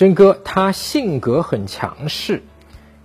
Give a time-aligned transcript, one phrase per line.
[0.00, 2.42] 真哥他性格很强势，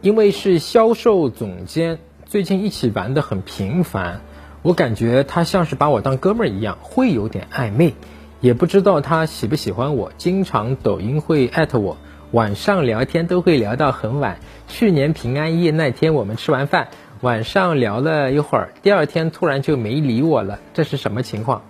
[0.00, 4.20] 因为是销售总监，最近一起玩的很频繁，
[4.62, 7.94] 我感觉他像是把我当哥们儿一样，会有点暧昧，
[8.40, 11.96] 也不知道他喜不喜欢我，经常抖音会艾特我，
[12.30, 14.38] 晚上聊天都会聊到很晚。
[14.68, 16.90] 去年平安夜那天我们吃完饭，
[17.22, 21.62] 晚上聊了一会儿，第二天突然就没理我了，这是什么情况？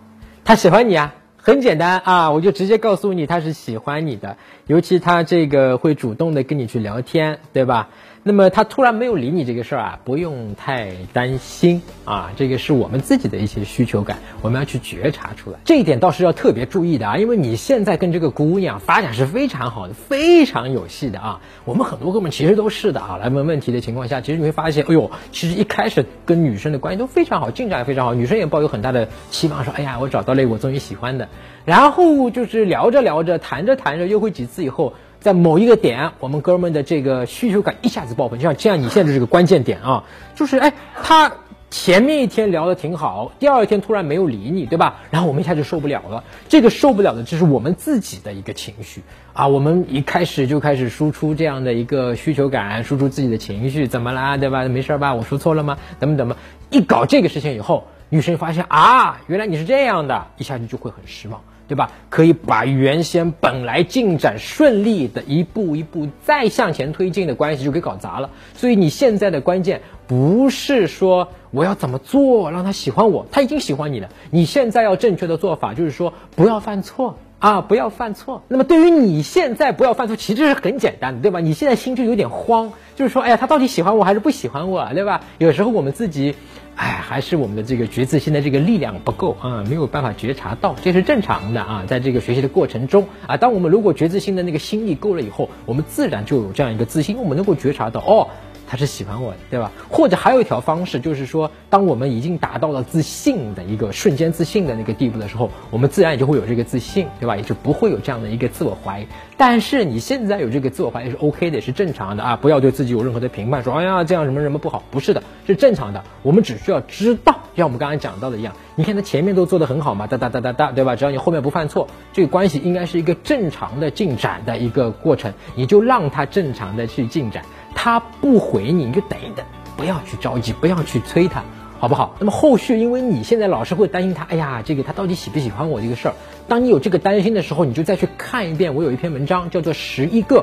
[0.44, 1.14] 他喜欢你啊？
[1.46, 7.90] 很简单啊，我就直接告诉你他是喜欢你的，尤其他这个会主动的跟你去聊天，对吧？
[8.26, 31.28] 那么他突然没有理你这个事儿啊，不用太担心啊，这个是我们自己的一些需求感，我们要去觉察出来，这一点倒是要特别注意的啊，因为你现在跟这个姑娘发展是非常好的，非常有戏的啊，我们很多哥们其实都是的啊，来问问题的情况下，其实你会发现，哎呦，其实一开始跟女生的关系都非常好，进展也非常好，女生也抱有很大的期望，说，哎呀，我找到了我终于喜欢的，
[31.66, 34.94] 然后就是聊着聊着，谈着谈着，约会几次以后。
[35.24, 41.32] 在某一个点，我们哥们的这个需求感一下子爆棚，就像像你现在这个关键点啊，就是哎，他
[41.70, 44.96] 前面一天聊的挺好，第二天突然没有理你，对吧？
[45.10, 49.00] 然后我们一下就受不了了，这个受不了的，这是我们自己的一个情绪
[49.32, 49.48] 啊。
[49.48, 54.68] 我们一开始就开始输出这样的一个需求感，输出自己的情绪，怎么啦，对吧？
[54.68, 55.14] 没事吧？
[55.14, 55.78] 我说错了吗？
[55.98, 56.36] 怎么怎么？
[56.68, 61.40] 一搞这个事情以后，女生发现啊，原来你是这样的，一下子就会很失望。
[61.66, 61.92] 对吧？
[62.10, 68.28] 可以把原先本来进展顺利的一步一步再向前推进的关系就给搞砸了。
[68.54, 74.10] 所以你现在的关键不是说我要怎么做让他喜欢我，他已经喜欢你了。
[74.30, 78.42] 你现在要正确的做法就是说不要犯错啊，不要犯错。
[78.48, 81.40] 那么对于你现在不要犯错，其实是很简单的，对吧？
[81.40, 85.20] 你现在心就有点慌，就是说，哎呀，他到底喜欢我还是不喜欢我，对吧？
[85.36, 86.34] 有时候我们自己。
[86.76, 91.84] 哎，还是我们的这个觉自心的这个力量不够啊，没有办法觉察到，这是正常的啊。
[91.86, 98.26] 在这个学习的过程中啊，当我们如果觉自心的那个心力够了以后，我们自然就有这样一个自信，我们能够觉察到哦。
[98.66, 99.70] 他是喜欢我的，对吧？
[99.90, 107.36] 或者还有一条方式，就是说，当我们已经达到了自信的一个瞬间自信的那个地步的时候，我们自然也就会有这个自信，对吧？
[107.36, 109.06] 也就不会有这样的一个自我怀疑。
[109.36, 112.36] 但是你现在有这个自我怀疑是 OK 的，是正常的啊！
[112.36, 116.02] 不要对自己有任何的评判，说哎呀这样什么什么不好，不是的，是正常的。
[116.22, 120.94] 我们只需要知道，像我们刚刚讲到的一样，你看他前面都做得很好嘛，哒哒哒哒哒，对吧？
[120.96, 127.44] 只要你后面不犯错，这个关系应该是一个正常的进展的一个过程，你就让他正常的去进展。
[127.84, 129.44] 他不回你，你就等一等，
[129.76, 131.44] 不要去着急，不要去催他，
[131.78, 132.14] 好不好？
[132.18, 136.14] 那么后续，因为你现在老是会担心他，哎呀，这个他到底喜不喜欢我这个事儿。
[136.48, 138.74] 当你有这个担心的时候，你就再去看一遍。
[138.74, 140.36] 我有一篇文章叫做《十一个》。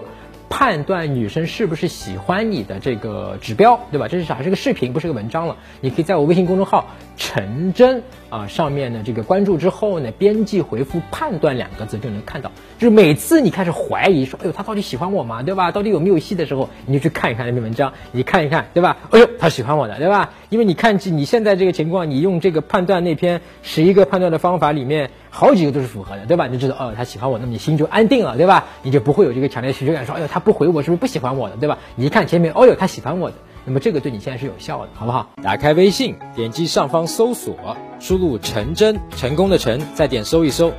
[0.52, 4.10] 判断女生是不是喜欢你的这个指标，对吧？
[4.10, 4.44] 这是啥？
[4.44, 5.56] 是个视频，不是个文章了。
[5.80, 12.52] 你可以在我微信公众号“陈真”啊上面呢，这个关注之后呢，编辑回复“判断”两个字就能看到。
[12.78, 15.42] 就是每次你开始怀疑说，哎呦，他到底喜欢我吗？
[15.42, 15.72] 对吧？
[15.72, 18.98] 到底有没有戏的时候，你就去看一看那篇文章，你看一看，对吧？
[19.12, 20.34] 哎呦，他喜欢我的，对吧？
[20.50, 25.12] 因为你看，你现在这个情况，你用这个判断那篇十一个判断的方法里面。
[25.34, 26.48] 好几个都是符合的，对吧？
[26.48, 28.66] 你就知道哦，他喜欢我，那么你心就安定了，对吧？
[28.84, 31.78] 你就不会有这个强烈需求感，说哎呦他不回我是不是不喜欢我的，对吧？
[31.96, 33.36] 你一看前面，哦呦他喜欢我的，
[33.66, 35.30] 那么这个对你现在是有效的，好不好？
[35.42, 37.56] 打开微信，点击上方搜索，
[38.00, 40.72] 输入陈真，成功的陈，再点搜一搜，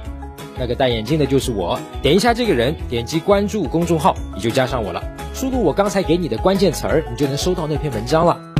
[0.58, 5.02] 那个戴眼镜的就是我，点一下这个人，点击关注公众号，你就加上我了，
[5.32, 8.51] 输入我刚才给你的关键词儿，你就能收到那篇文章了。